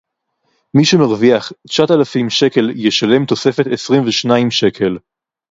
מי 0.73 0.85
שמרוויח 0.85 1.51
תשעת 1.67 1.91
אלפים 1.91 2.29
שקל 2.29 2.69
ישלם 2.75 3.25
תוספת 3.25 3.63
עשרים 3.71 4.03
ושניים 4.07 4.51
שקל 4.51 4.97